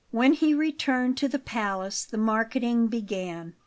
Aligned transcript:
When 0.09 0.33
he 0.33 0.55
returned 0.55 1.17
to 1.17 1.27
the 1.27 1.37
palace 1.37 2.05
the 2.05 2.17
marketing 2.17 2.87
began. 2.87 3.53